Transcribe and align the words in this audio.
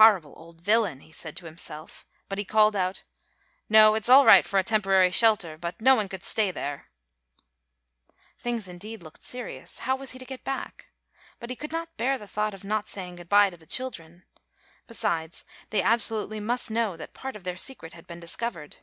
"Horrible 0.00 0.32
old 0.34 0.62
villain," 0.62 1.00
he 1.00 1.12
said 1.12 1.36
to 1.36 1.44
himself, 1.44 2.06
but 2.26 2.38
he 2.38 2.42
called 2.46 2.74
out, 2.74 3.04
"No, 3.68 3.94
it's 3.94 4.08
all 4.08 4.24
right 4.24 4.46
for 4.46 4.58
a 4.58 4.64
temporary 4.64 5.10
shelter, 5.10 5.58
but 5.58 5.78
no 5.78 5.94
one 5.94 6.08
could 6.08 6.22
stay 6.22 6.50
there." 6.50 6.88
Things 8.38 8.66
indeed 8.66 9.02
looked 9.02 9.22
serious, 9.22 9.80
how 9.80 9.94
was 9.94 10.12
he 10.12 10.18
to 10.18 10.24
get 10.24 10.42
back? 10.42 10.86
But 11.38 11.50
he 11.50 11.56
could 11.56 11.70
not 11.70 11.98
bear 11.98 12.16
the 12.16 12.26
thought 12.26 12.54
of 12.54 12.64
not 12.64 12.88
saying 12.88 13.16
good 13.16 13.28
bye 13.28 13.50
to 13.50 13.58
the 13.58 13.66
children. 13.66 14.24
Besides 14.86 15.44
they 15.68 15.82
absolutely 15.82 16.40
must 16.40 16.70
know 16.70 16.96
that 16.96 17.12
part 17.12 17.36
of 17.36 17.44
their 17.44 17.58
secret 17.58 17.92
had 17.92 18.06
been 18.06 18.20
discovered. 18.20 18.78